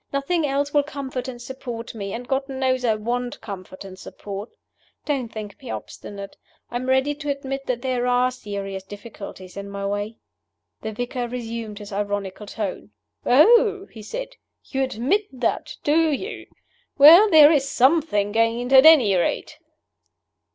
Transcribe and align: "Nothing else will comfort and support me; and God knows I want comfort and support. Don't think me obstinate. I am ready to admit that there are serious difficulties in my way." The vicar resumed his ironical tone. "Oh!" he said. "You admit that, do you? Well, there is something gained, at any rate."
"Nothing 0.11 0.47
else 0.47 0.73
will 0.73 0.81
comfort 0.81 1.27
and 1.27 1.39
support 1.39 1.93
me; 1.93 2.11
and 2.11 2.27
God 2.27 2.49
knows 2.49 2.83
I 2.83 2.95
want 2.95 3.39
comfort 3.39 3.85
and 3.85 3.99
support. 3.99 4.49
Don't 5.05 5.31
think 5.31 5.61
me 5.61 5.69
obstinate. 5.69 6.35
I 6.71 6.77
am 6.77 6.89
ready 6.89 7.13
to 7.13 7.29
admit 7.29 7.67
that 7.67 7.83
there 7.83 8.07
are 8.07 8.31
serious 8.31 8.81
difficulties 8.81 9.55
in 9.55 9.69
my 9.69 9.85
way." 9.85 10.17
The 10.81 10.91
vicar 10.91 11.27
resumed 11.27 11.77
his 11.77 11.93
ironical 11.93 12.47
tone. 12.47 12.89
"Oh!" 13.27 13.85
he 13.91 14.01
said. 14.01 14.37
"You 14.63 14.81
admit 14.81 15.27
that, 15.31 15.77
do 15.83 16.09
you? 16.09 16.47
Well, 16.97 17.29
there 17.29 17.51
is 17.51 17.69
something 17.69 18.31
gained, 18.31 18.73
at 18.73 18.87
any 18.87 19.13
rate." 19.13 19.59